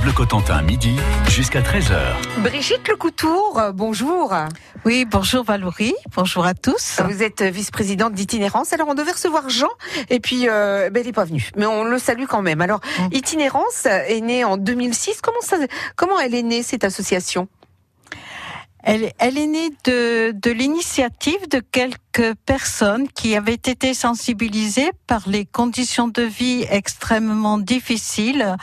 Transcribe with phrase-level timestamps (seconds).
[0.00, 0.96] France Bleu Cotentin, midi
[1.28, 1.98] jusqu'à 13h.
[2.42, 4.32] Brigitte Lecoutour, bonjour.
[4.86, 7.00] Oui, bonjour Valérie, bonjour à tous.
[7.06, 8.72] Vous êtes vice-présidente d'itinérance.
[8.72, 9.68] Alors on devait recevoir Jean
[10.08, 12.62] et puis euh, ben, il n'est pas venu, mais on le salue quand même.
[12.62, 13.08] Alors Mm.
[13.12, 15.20] itinérance est née en 2006.
[15.22, 15.56] Comment ça,
[15.96, 17.48] comment elle est née cette association?
[18.82, 21.98] Elle, elle est née de, de l'initiative de quelques
[22.46, 28.56] personnes qui avaient été sensibilisées par les conditions de vie extrêmement difficiles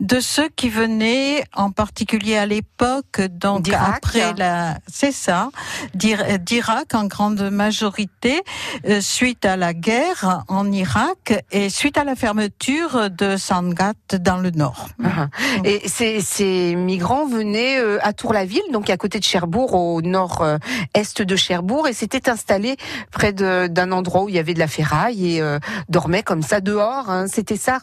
[0.00, 5.50] de ceux qui venaient, en particulier à l'époque, donc après la, c'est ça,
[5.94, 8.42] d'Ir- d'Irak en grande majorité,
[8.86, 14.38] euh, suite à la guerre en Irak et suite à la fermeture de Sangat dans
[14.38, 14.88] le nord.
[14.98, 15.28] Mhm.
[15.64, 21.22] Et ces, ces migrants venaient euh, à Tour-la-Ville, donc à côté de Cherbourg, au nord-est
[21.22, 22.76] de Cherbourg, et s'étaient installés
[23.10, 26.60] près d'un endroit où il y avait de la ferraille et euh, dormaient comme ça
[26.60, 27.10] dehors.
[27.10, 27.26] hein.
[27.28, 27.80] C'était ça?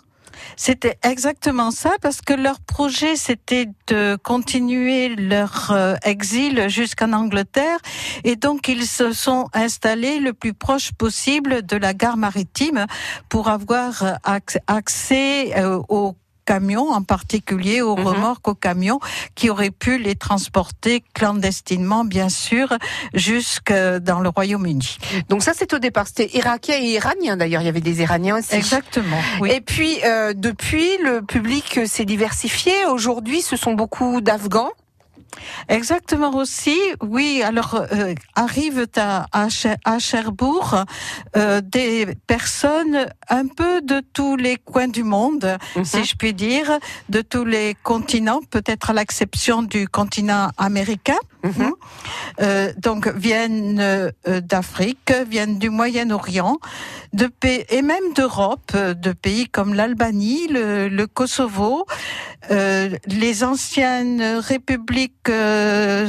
[0.57, 7.77] C'était exactement ça parce que leur projet c'était de continuer leur euh, exil jusqu'en Angleterre
[8.25, 12.85] et donc ils se sont installés le plus proche possible de la gare maritime
[13.29, 16.15] pour avoir euh, acc- accès euh, aux
[16.45, 18.07] camions, en particulier aux Mhm.
[18.07, 18.99] remorques aux camions
[19.35, 22.71] qui auraient pu les transporter clandestinement, bien sûr,
[23.13, 24.97] jusque dans le Royaume-Uni.
[25.29, 26.07] Donc ça, c'est au départ.
[26.07, 27.61] C'était irakien et iranien d'ailleurs.
[27.61, 28.55] Il y avait des Iraniens aussi.
[28.55, 29.17] Exactement.
[29.41, 29.51] Oui.
[29.51, 32.73] Et puis, euh, depuis, le public s'est diversifié.
[32.85, 34.69] Aujourd'hui, ce sont beaucoup d'Afghans.
[35.67, 36.77] Exactement aussi.
[37.01, 39.47] Oui, alors euh, arrivent à, à,
[39.83, 40.85] à Cherbourg
[41.35, 46.71] euh, des personnes un peu de tous les coins du monde, si je puis dire,
[47.09, 51.17] de tous les continents, peut-être à l'exception du continent américain.
[51.45, 51.71] Mhm.
[52.41, 56.57] Euh, donc viennent euh, d'Afrique, viennent du Moyen-Orient,
[57.13, 61.85] de pays, et même d'Europe, euh, de pays comme l'Albanie, le, le Kosovo,
[62.51, 65.29] euh, les anciennes républiques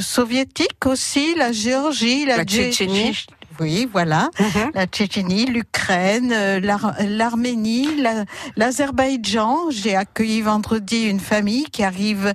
[0.00, 3.10] soviétiques aussi, la Géorgie, la, La Tché- Tchétchénie.
[3.12, 3.26] Tché-
[3.58, 4.28] Oui, voilà,
[4.74, 8.24] la Tchétchénie, l'Ukraine, l'Ar- l'Arménie, la-
[8.56, 9.70] l'Azerbaïdjan.
[9.70, 12.34] J'ai accueilli vendredi une famille qui arrive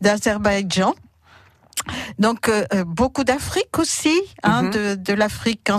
[0.00, 0.94] d'Azerbaïdjan.
[2.18, 4.70] Donc euh, euh, beaucoup d'Afrique aussi, hein, Mhm.
[4.70, 5.70] de, de l'Afrique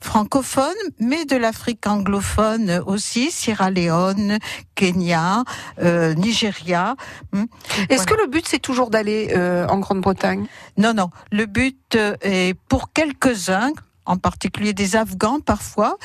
[0.00, 0.64] francophone,
[0.98, 4.38] mais de l'Afrique anglophone aussi, Sierra Leone,
[4.74, 5.44] Kenya,
[5.82, 6.94] euh, Nigeria.
[7.32, 7.44] Hmm.
[7.88, 8.04] Est-ce Voilà.
[8.06, 10.46] que le but, c'est toujours d'aller euh, en Grande-Bretagne?
[10.76, 13.72] Non, non, le but euh, est pour quelques-uns
[14.06, 15.96] en particulier des Afghans parfois,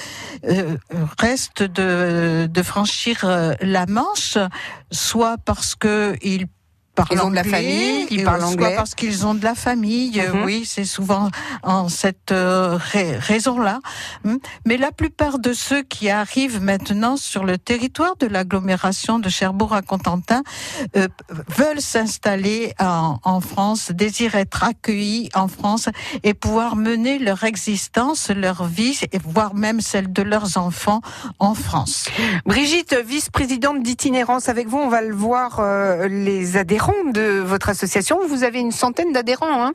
[0.48, 0.78] euh,
[1.18, 4.38] reste de, de franchir euh, la Manche,
[4.92, 6.46] soit parce que ils
[6.96, 8.74] parlent Ils ont de la famille, ils parlent soit anglais.
[8.76, 10.22] parce qu'ils ont de la famille.
[10.34, 10.44] Mhm.
[10.46, 11.30] Oui, c'est souvent
[11.64, 13.80] en cette euh, ra- raison-là.
[14.24, 14.38] Hmm.
[14.66, 20.42] Mais la plupart de ceux qui arrivent maintenant sur le territoire de l'agglomération de Cherbourg-à-Contentin
[20.96, 21.08] euh,
[21.58, 25.90] veulent s'installer en, en France, désirent être accueillis en France
[26.24, 31.02] et pouvoir mener leur existence, leur vie, et voire même celle de leurs enfants
[31.40, 32.06] en France.
[32.46, 38.20] Brigitte, vice-présidente d'itinérance, avec vous, on va le voir, euh, les adhérents de votre association.
[38.28, 39.66] Vous avez une centaine d'adhérents.
[39.66, 39.74] Hein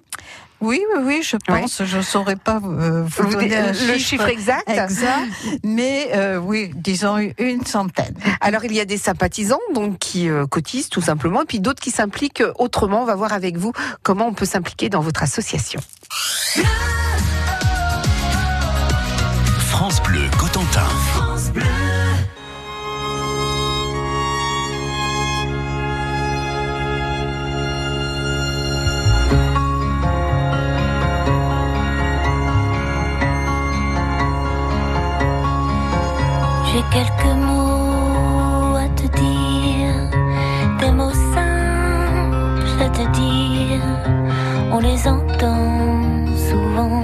[0.61, 1.83] Oui, oui, oui, je pense.
[1.85, 4.69] Je ne saurais pas euh, vous Vous- donner un le chiffre exact.
[4.69, 5.23] exact,
[5.65, 8.15] mais euh, oui, disons une centaine.
[8.41, 11.81] Alors il y a des sympathisants donc qui euh, cotisent tout simplement, et puis d'autres
[11.83, 13.03] qui s'impliquent autrement.
[13.03, 13.73] On va voir avec vous
[14.03, 15.81] comment on peut s'impliquer dans votre association.
[19.71, 20.87] France Bleu Cotentin.
[36.73, 39.97] J'ai quelques mots à te dire,
[40.79, 43.83] des mots simples à te dire.
[44.71, 47.03] On les entend souvent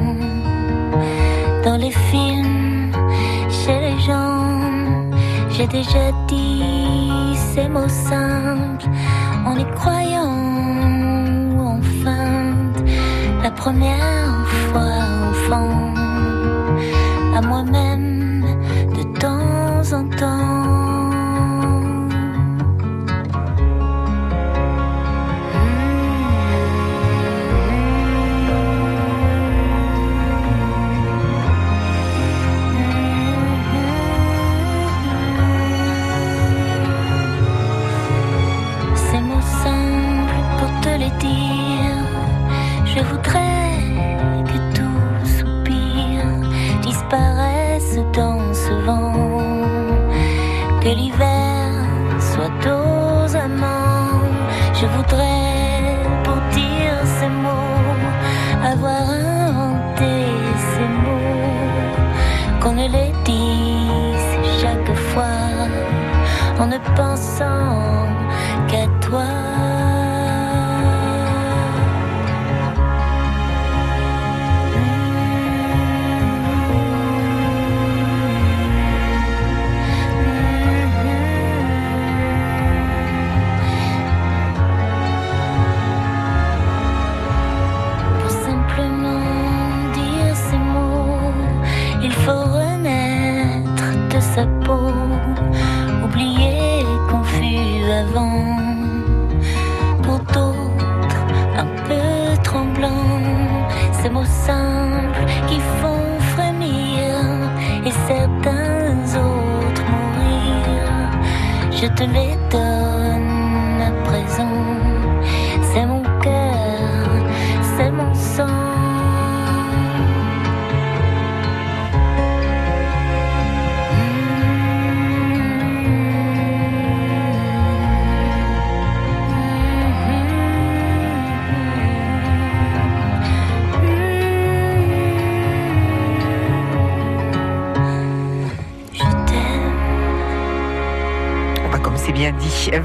[1.64, 2.92] dans les films,
[3.50, 4.60] chez les gens.
[5.50, 8.86] J'ai déjà dit ces mots simples
[9.44, 10.36] en y croyant
[11.56, 12.84] ou en feinte.
[13.42, 14.94] La première fois
[15.28, 15.92] enfant,
[17.34, 18.05] à moi-même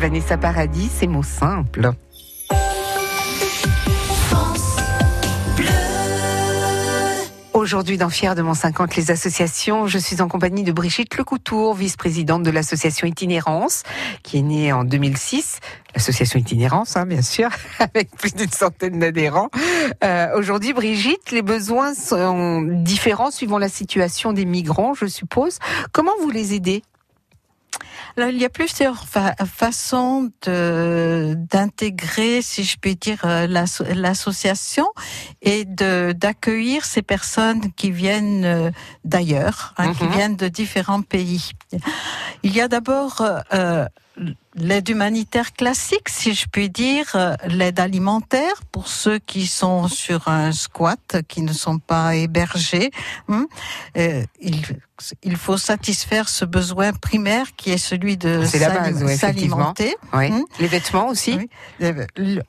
[0.01, 1.91] Vanessa Paradis, c'est mots simples.
[7.61, 11.75] Aujourd'hui, dans Fier de Mont 50, les associations, je suis en compagnie de Brigitte Lecoutour,
[11.75, 13.83] vice-présidente de l'association Itinérance,
[14.23, 15.59] qui est née en 2006.
[15.93, 17.49] L'association Itinérance, hein, bien sûr,
[17.79, 19.51] avec plus d'une centaine d'adhérents.
[20.03, 25.59] Euh, Aujourd'hui, Brigitte, les besoins sont différents suivant la situation des migrants, je suppose.
[25.91, 26.81] Comment vous les aidez
[28.17, 30.29] Alors, il y a plusieurs fa- façons
[31.51, 34.87] d'intégrer, si je puis dire, euh, l'asso- l'association
[35.41, 38.71] et d'accueillir ces personnes qui viennent euh,
[39.05, 40.11] d'ailleurs, hein, qui Mhm.
[40.11, 41.51] viennent de différents pays.
[42.43, 43.21] Il y a d'abord
[43.53, 43.85] euh,
[44.55, 50.27] l'aide humanitaire classique, si je puis dire, euh, l'aide alimentaire pour ceux qui sont sur
[50.27, 52.91] un squat, qui ne sont pas hébergés.
[53.29, 53.47] hein.
[53.97, 54.61] Euh, il,
[55.23, 59.95] il faut satisfaire ce besoin primaire qui est celui de ouais, s'alimenter.
[60.13, 60.29] Oui.
[60.31, 60.43] Hmm.
[60.59, 61.49] Les vêtements aussi Oui.
[61.81, 62.05] Euh,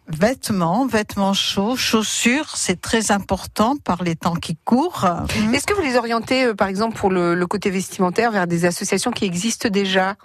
[0.08, 5.06] Vêtements, vêtements chauds, chaussures, c'est très important par les temps qui courent.
[5.06, 5.54] Hmm.
[5.54, 9.10] Est-ce que vous les orientez, par exemple, pour le, le côté vestimentaire, vers des associations
[9.12, 10.16] qui existent déjà?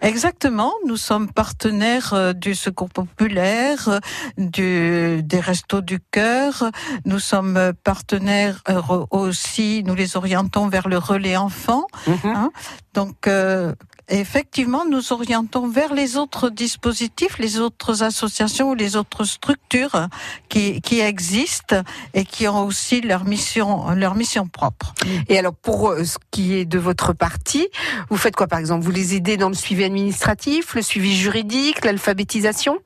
[0.00, 3.98] Exactement, nous sommes partenaires euh, du Secours populaire, euh,
[4.38, 6.70] du, des Restos du Cœur.
[7.04, 11.86] Nous sommes euh, partenaires re- aussi, nous les orientons vers le relais enfant.
[12.06, 12.50] Mhm.
[12.94, 13.74] Donc, euh,
[14.10, 20.08] effectivement, nous orientons vers les autres dispositifs, les autres associations ou les autres structures
[20.48, 21.82] qui, qui existent
[22.14, 24.94] et qui ont aussi leur mission, leur mission propre.
[25.28, 27.68] Et alors, pour euh, ce qui est de votre parti,
[28.08, 28.84] vous faites quoi, par exemple?
[28.84, 32.78] Vous les aidez dans le suivi administratif, le suivi juridique, l'alphabétisation?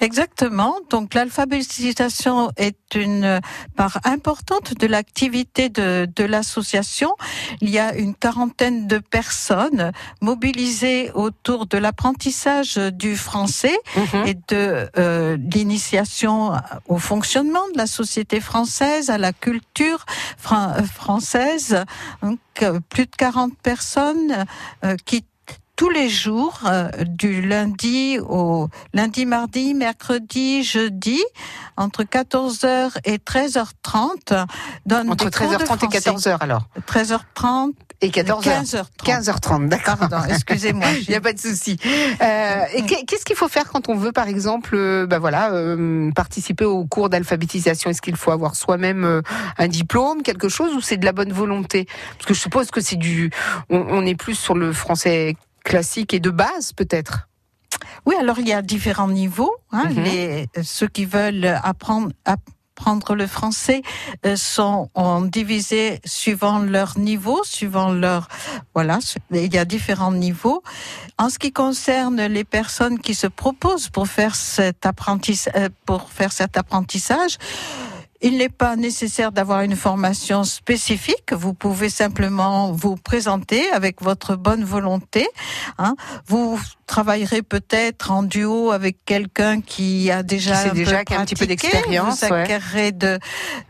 [0.00, 0.74] Exactement.
[0.90, 3.40] Donc l'alphabétisation est une
[3.76, 7.14] part importante de l'activité de, de l'association.
[7.60, 14.26] Il y a une quarantaine de personnes mobilisées autour de l'apprentissage du français Mhm.
[14.26, 16.52] et de euh, l'initiation
[16.88, 20.04] au fonctionnement de la société française, à la culture
[20.38, 21.84] fran- française.
[22.22, 24.44] Donc, euh, plus de 40 personnes
[24.84, 25.24] euh, qui
[25.76, 31.20] tous les jours, euh, du lundi au lundi, mardi, mercredi, jeudi,
[31.76, 34.46] entre 14h et 13h30,
[34.84, 35.86] donnent Entre des cours de 13h30 et français.
[35.86, 38.84] 14h, alors 13h30 Et 14h 15h30.
[39.02, 39.96] 15h30, d'accord.
[39.96, 40.86] Pardon, excusez-moi.
[41.00, 41.78] Il n'y a pas de souci.
[42.20, 46.66] Euh, et qu'est-ce qu'il faut faire quand on veut, par exemple, bah voilà, euh, participer
[46.66, 47.90] au cours d'alphabétisation?
[47.90, 49.22] Est-ce qu'il faut avoir soi-même
[49.56, 51.86] un diplôme, quelque chose, ou c'est de la bonne volonté?
[52.18, 53.30] Parce que je suppose que c'est du,
[53.70, 57.28] on, on est plus sur le français classique et de base, peut-être.
[58.06, 59.54] Oui, alors il y a différents niveaux.
[59.72, 60.02] Hein, Mhm.
[60.04, 63.82] les, ceux qui veulent apprendre, apprendre le français
[64.26, 68.28] euh, sont en divisé suivant leur niveau, suivant leur
[68.74, 68.98] voilà.
[69.30, 70.62] Il y a différents niveaux.
[71.18, 76.32] En ce qui concerne les personnes qui se proposent pour faire cet apprentissage, pour faire
[76.32, 77.38] cet apprentissage.
[78.24, 81.32] Il n'est pas nécessaire d'avoir une formation spécifique.
[81.32, 85.28] Vous pouvez simplement vous présenter avec votre bonne volonté.
[85.78, 85.96] Hein.
[86.26, 86.58] Vous
[86.92, 91.24] travaillerez peut-être en duo avec quelqu'un qui a déjà, un, déjà, peu qui a un
[91.24, 92.42] petit peu d'expérience, Vous ouais.
[92.42, 93.18] acquerrez de,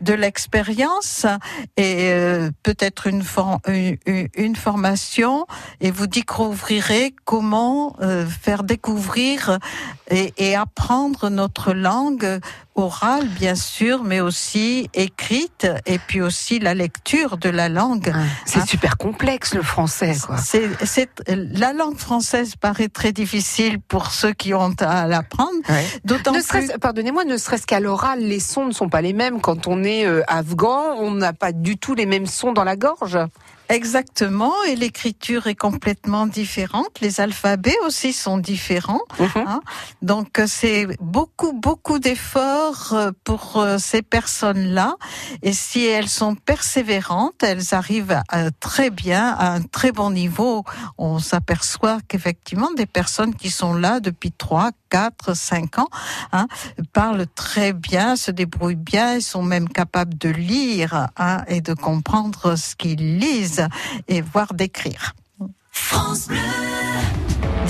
[0.01, 1.25] de l'expérience
[1.77, 5.45] et euh, peut-être une, for- une, formation
[5.79, 9.57] et vous découvrirez comment euh, faire découvrir
[10.11, 12.39] et, et apprendre notre langue
[12.75, 18.11] orale, bien sûr, mais aussi écrite et puis aussi la lecture de la langue.
[18.45, 18.65] C'est Hein?
[18.65, 20.37] super complexe le français, quoi.
[20.37, 20.67] C'est,
[21.27, 25.85] la langue française paraît très difficile pour ceux qui ont à l'apprendre, Ouais.
[26.03, 26.71] d'autant plus.
[26.81, 29.39] pardonnez-moi, ne serait-ce qu'à l'oral, les sons ne sont pas les mêmes.
[29.39, 32.75] Quand on est euh, afghan, on n'a pas du tout les mêmes sons dans la
[32.75, 33.17] gorge.
[33.69, 36.99] Exactement, et l'écriture est complètement différente.
[37.01, 39.01] Les alphabets aussi sont différents.
[39.47, 39.61] Hein
[40.01, 44.95] Donc euh, c'est beaucoup, beaucoup d'efforts euh, pour euh, ces personnes-là.
[45.41, 50.63] Et si elles sont persévérantes, elles arrivent à- très bien, à un très bon niveau.
[50.97, 55.87] On s'aperçoit qu'effectivement, des personnes qui sont là depuis 3, 4, 5 ans
[56.33, 56.47] hein,
[56.91, 61.73] parlent très bien, se débrouillent bien, ils sont même capables de lire hein, et de
[61.73, 63.52] comprendre ce qu'ils lisent
[64.07, 65.13] et voire d'écrire.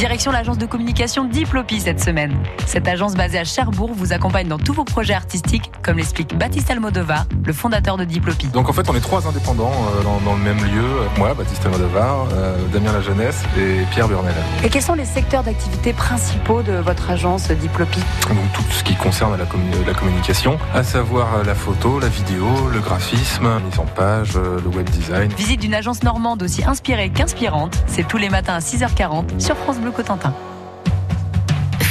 [0.03, 2.35] Direction l'agence de communication Diplopi cette semaine.
[2.65, 6.69] Cette agence basée à Cherbourg vous accompagne dans tous vos projets artistiques, comme l'explique Baptiste
[6.69, 8.47] Almodovar, le fondateur de Diplopi.
[8.47, 10.83] Donc en fait, on est trois indépendants euh, dans, dans le même lieu.
[11.17, 14.33] Moi, Baptiste Almodovar, euh, Damien La Jeunesse et Pierre Burnel.
[14.65, 18.01] Et quels sont les secteurs d'activité principaux de votre agence Diplopi?
[18.27, 19.45] Donc tout ce qui concerne la,
[19.87, 24.33] la communication, à savoir euh, la photo, la vidéo, le graphisme, la mise en page,
[24.33, 25.31] le web design.
[25.37, 29.77] Visite d'une agence normande aussi inspirée qu'inspirante, c'est tous les matins à 6h40 sur France
[29.77, 30.33] Bleu Cotentin.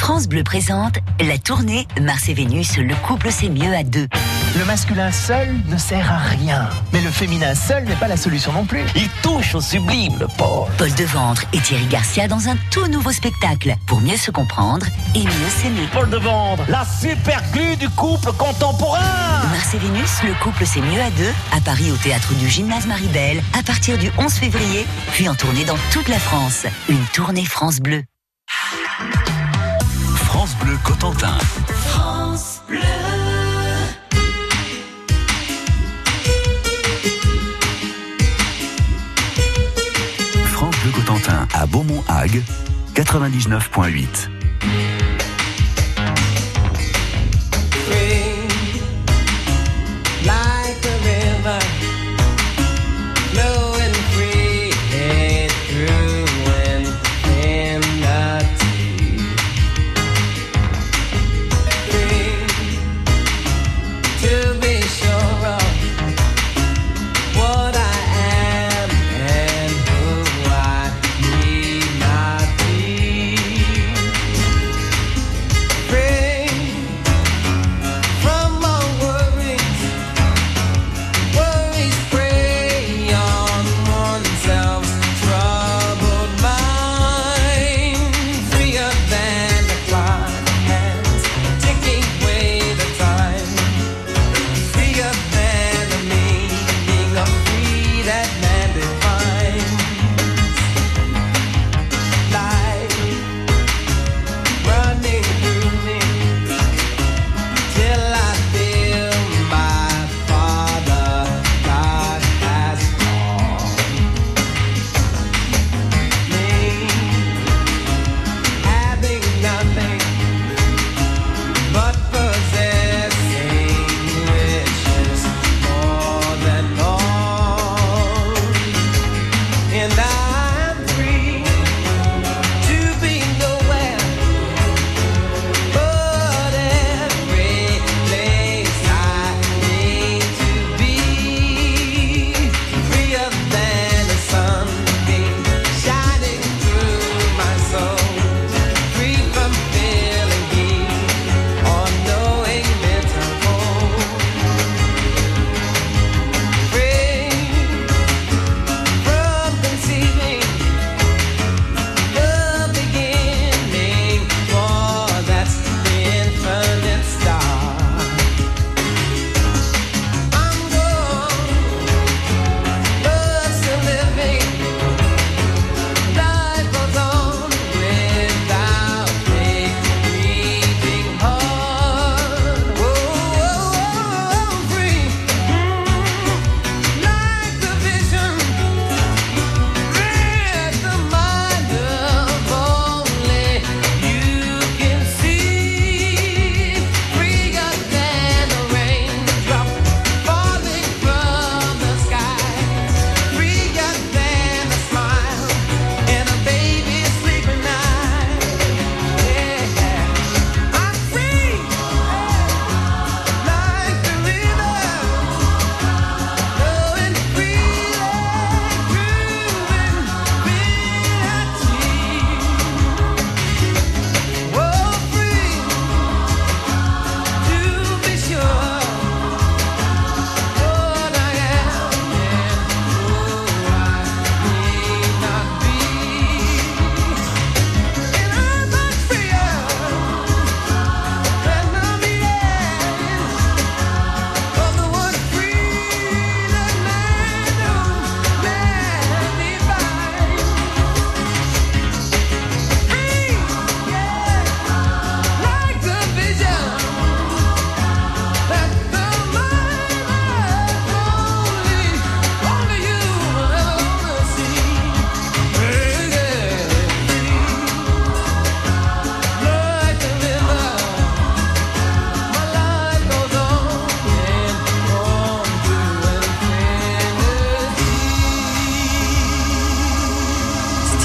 [0.03, 4.09] France Bleu présente la tournée Mars et Vénus, le couple c'est mieux à deux.
[4.59, 6.69] Le masculin seul ne sert à rien.
[6.93, 8.83] Mais le féminin seul n'est pas la solution non plus.
[8.97, 10.69] Il touche au sublime, le pauvre.
[10.77, 15.23] Paul Deventre et Thierry Garcia dans un tout nouveau spectacle pour mieux se comprendre et
[15.23, 15.87] mieux s'aimer.
[15.93, 19.47] Paul de Vendre, la super glue du couple contemporain.
[19.53, 22.89] Mars et Vénus, le couple c'est mieux à deux, à Paris au théâtre du Gymnase
[22.89, 26.67] Maribel, à partir du 11 février, puis en tournée dans toute la France.
[26.89, 28.03] Une tournée France Bleu.
[30.83, 31.39] France Bleu Cotentin.
[40.47, 42.43] France Bleu Cotentin à Beaumont-Hague,
[42.95, 44.42] 99.8.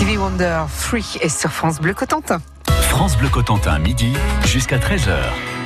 [0.06, 2.40] Wonder Free est sur France Bleu Cotentin.
[2.68, 4.14] France Bleu Cotentin, midi
[4.46, 5.18] jusqu'à 13h.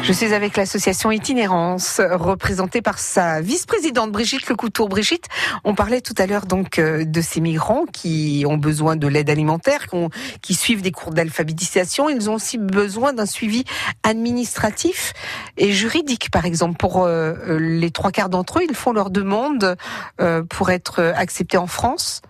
[0.04, 4.90] Je suis avec l'association Itinérance, représentée par sa vice-présidente Brigitte Lecoutour.
[4.90, 5.26] Brigitte,
[5.64, 9.30] on parlait tout à l'heure donc euh, de ces migrants qui ont besoin de l'aide
[9.30, 10.10] alimentaire, qui, ont-
[10.42, 12.10] qui suivent des cours d'alphabétisation.
[12.10, 13.64] Ils ont aussi besoin d'un suivi
[14.04, 15.14] administratif
[15.58, 16.78] et juridique, par exemple.
[16.78, 19.76] Pour euh, euh, les trois quarts d'entre eux, ils font leur demande
[20.20, 22.22] euh, pour être acceptés en France.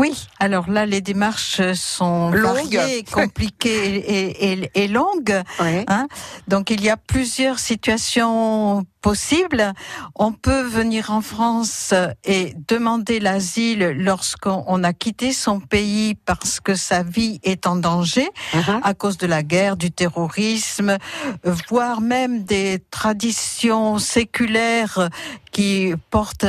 [0.00, 2.72] Oui, alors là, les démarches sont Longues.
[2.74, 5.42] variées, compliquées et, et- et longues.
[5.60, 5.84] Ouais.
[5.88, 6.06] Hein
[6.48, 9.72] Donc il y a plusieurs situations possibles.
[10.14, 11.92] On peut venir en France
[12.24, 17.76] et demander l'asile lorsqu'on on a quitté son pays parce que sa vie est en
[17.76, 18.80] danger Mhm.
[18.82, 20.96] à cause de la guerre, du terrorisme,
[21.46, 25.10] euh, voire même des traditions séculaires
[25.52, 26.46] qui portent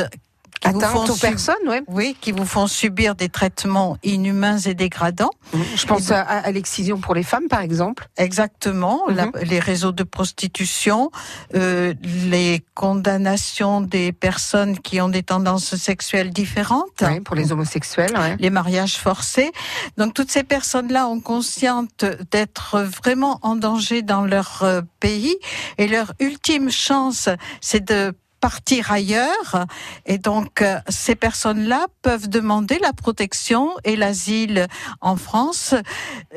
[0.64, 1.82] Atteinte aux personnes, ouais.
[1.88, 5.32] oui, qui vous font subir des traitements inhumains et dégradants.
[5.76, 8.08] Je pense à, à l'excision pour les femmes, par exemple.
[8.18, 9.32] Exactement, la- Mhm.
[9.44, 11.12] les réseaux de prostitution,
[11.56, 17.02] euh, les condamnations des personnes qui ont des tendances sexuelles différentes.
[17.02, 18.12] Ouais, pour les homosexuels.
[18.18, 18.36] Ouais.
[18.40, 19.52] les mariages forcés.
[19.98, 21.88] Donc toutes ces personnes-là ont conscience
[22.32, 25.36] d'être vraiment en danger dans leur euh, pays
[25.78, 27.30] et leur ultime chance,
[27.62, 29.66] c'est de partir ailleurs
[30.06, 34.68] et donc euh, ces personnes-là peuvent demander la protection et l'asile
[35.00, 35.74] en France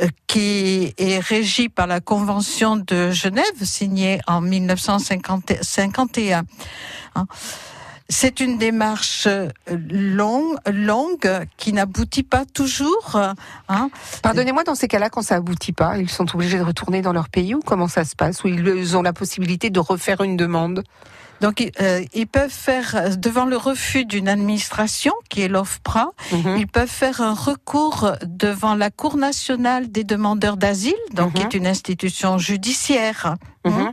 [0.00, 6.42] euh, qui est régie par la Convention de Genève signée en 1951.
[7.16, 7.26] Hein.
[8.10, 9.48] C'est une démarche euh,
[9.90, 13.18] longue, longue qui n'aboutit pas toujours.
[13.68, 13.88] Hein.
[14.22, 17.30] Pardonnez-moi, dans ces cas-là, quand ça aboutit pas, ils sont obligés de retourner dans leur
[17.30, 20.84] pays ou comment ça se passe Ou ils ont la possibilité de refaire une demande?
[21.40, 26.56] Donc, euh, ils peuvent faire, euh, devant le refus d'une administration, qui est l'OFPRA, Mhm.
[26.58, 31.46] ils peuvent faire un recours devant la Cour nationale des demandeurs d'asile, donc qui Mhm.
[31.46, 33.36] est une institution judiciaire.
[33.64, 33.90] Mhm.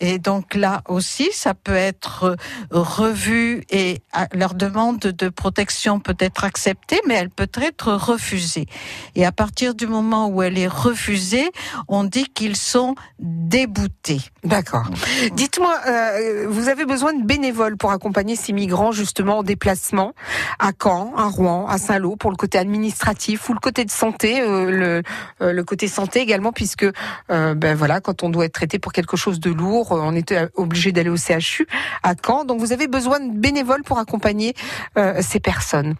[0.00, 2.36] Et donc là aussi, ça peut être
[2.70, 4.00] revu et
[4.32, 8.66] leur demande de protection peut être acceptée, mais elle peut être refusée.
[9.14, 11.50] Et à partir du moment où elle est refusée,
[11.88, 14.20] on dit qu'ils sont déboutés.
[14.44, 14.88] D'accord.
[15.32, 20.12] Dites-moi, euh, vous avez besoin de bénévoles pour accompagner ces migrants justement en déplacement
[20.58, 24.40] à Caen, à Rouen, à Saint-Lô pour le côté administratif ou le côté de santé,
[24.40, 25.02] euh, le,
[25.42, 26.86] euh, le côté santé également puisque
[27.30, 30.14] euh, ben voilà quand on doit être traité pour quelque chose de lourd, euh, on
[30.14, 31.66] était obligé d'aller au CHU
[32.02, 32.44] à Caen.
[32.44, 34.54] Donc vous avez besoin de bénévoles pour accompagner
[34.96, 35.94] euh, ces personnes.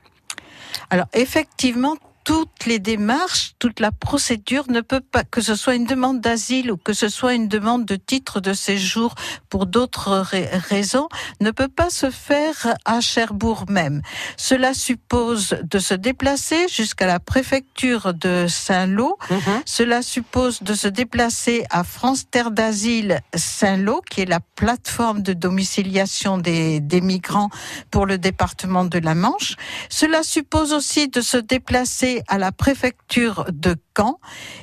[0.91, 5.87] Alors effectivement, toutes les démarches, toute la procédure ne peut pas, que ce soit une
[5.87, 9.15] demande d'asile ou que ce soit une demande de titre de séjour
[9.49, 11.09] pour d'autres ra- raisons,
[11.41, 14.03] ne peut pas se faire à Cherbourg même.
[14.37, 19.19] Cela suppose de se déplacer jusqu'à la préfecture de Saint-Lô.
[19.65, 25.33] Cela suppose de se déplacer à France Terre d'Asile Saint-Lô, qui est la plateforme de
[25.33, 27.49] domiciliation des, des migrants
[27.91, 29.57] pour le département de la Manche.
[29.89, 34.19] Cela suppose aussi de se déplacer à la préfecture de Caen.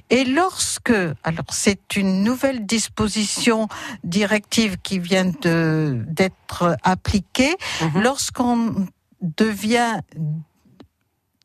[0.10, 3.68] Et lorsque, alors c'est une nouvelle disposition
[4.04, 8.02] directive qui vient de d'être appliquée, Mhm.
[8.04, 8.58] lorsqu'on
[9.22, 10.00] devient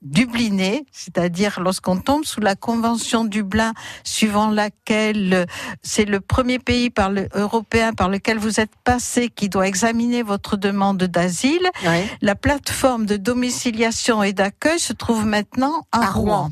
[0.02, 5.44] dubliné, c'est-à-dire lorsqu'on tombe sous la convention Dublin, suivant laquelle euh,
[5.82, 10.22] c'est le premier pays par le, européen par lequel vous êtes passé qui doit examiner
[10.22, 12.06] votre demande d'asile, Ouais.
[12.22, 16.50] la plateforme de domiciliation et d'accueil se trouve maintenant à, À Rouen.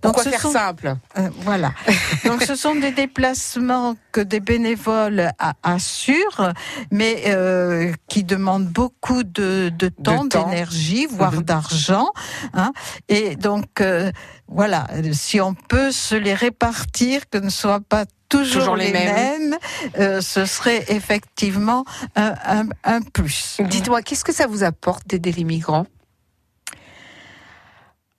[0.00, 0.96] Pourquoi ce faire sont- simple?
[1.18, 1.72] Euh, voilà.
[2.26, 5.30] Donc ce sont des déplacements que des bénévoles
[5.62, 6.52] assurent,
[6.90, 10.48] mais euh, qui demandent beaucoup de, de temps, temps.
[10.48, 11.42] d'énergie, voire Mhm.
[11.42, 12.08] d'argent.
[12.52, 12.72] Hein.
[13.08, 14.10] Et donc euh,
[14.48, 18.92] voilà, si on peut se les répartir, que ne soient pas toujours, Toujours les les,
[18.92, 19.14] mêmes.
[19.50, 19.58] mêmes,
[19.98, 21.84] euh, ce serait effectivement
[22.16, 23.58] un, un, un plus.
[23.60, 25.86] Dites-moi, qu'est-ce que ça vous apporte d'aider les migrants?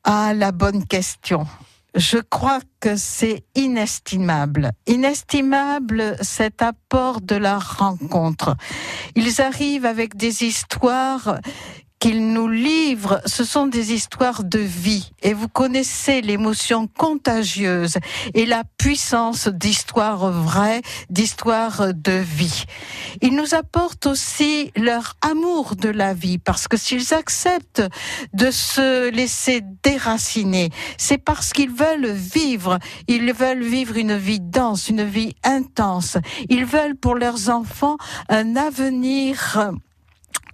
[0.04, 1.48] Ah, la bonne question.
[1.96, 4.72] Je crois que c'est inestimable.
[4.88, 8.56] Inestimable cet apport de la rencontre.
[9.16, 11.38] Ils arrivent avec des histoires
[12.04, 15.14] qu'ils nous livrent, ce sont des histoires de vie.
[15.22, 17.96] Et vous connaissez l'émotion contagieuse
[18.34, 22.66] et la puissance d'histoires vraies, d'histoires de vie.
[23.22, 27.84] Ils nous apportent aussi leur amour de la vie, parce que s'ils acceptent
[28.34, 32.80] de se laisser déraciner, c'est parce qu'ils veulent vivre.
[33.08, 36.18] Ils veulent vivre une vie dense, une vie intense.
[36.50, 37.96] Ils veulent pour leurs enfants
[38.28, 39.72] un avenir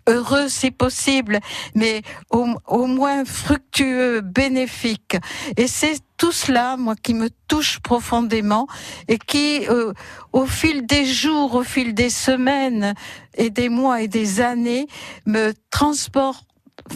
[0.09, 1.39] heureux si possible,
[1.75, 5.17] mais au, au moins fructueux, bénéfique.
[5.57, 8.67] Et c'est tout cela, moi, qui me touche profondément
[9.07, 9.93] et qui, euh,
[10.33, 12.93] au fil des jours, au fil des semaines
[13.35, 14.87] et des mois et des années,
[15.25, 16.45] me transporte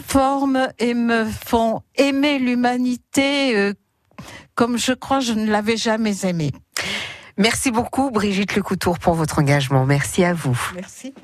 [0.06, 3.74] forment et me font aimer l'humanité euh,
[4.54, 6.52] comme je crois je ne l'avais jamais aimée.
[7.36, 9.84] Merci beaucoup Brigitte Lecoutour pour votre engagement.
[9.86, 10.58] Merci à vous.
[10.74, 11.14] Merci.